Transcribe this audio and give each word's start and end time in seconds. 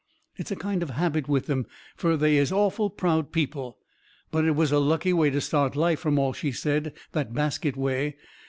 It 0.35 0.47
is 0.47 0.51
a 0.51 0.55
kind 0.55 0.81
of 0.81 0.89
a 0.89 0.93
habit 0.93 1.27
with 1.27 1.45
them, 1.45 1.67
fur 1.95 2.17
they 2.17 2.37
is 2.37 2.51
awful 2.51 2.89
proud 2.89 3.31
people. 3.31 3.77
But 4.31 4.45
it 4.45 4.55
was 4.55 4.71
a 4.71 4.79
lucky 4.79 5.13
way 5.13 5.29
to 5.29 5.39
start 5.41 5.75
life, 5.75 5.99
from 5.99 6.17
all 6.17 6.33
she 6.33 6.51
said, 6.51 6.93
that 7.11 7.35
basket 7.35 7.77
way. 7.77 8.15